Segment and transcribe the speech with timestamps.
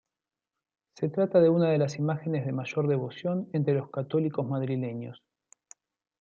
[0.95, 5.21] Se trata de una de las imágenes de mayor devoción entre los católicos madrileños.